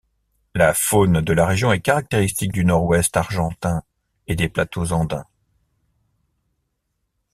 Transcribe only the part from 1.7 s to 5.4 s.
est caractéristique du nord-ouest argentin et des plateaux andins.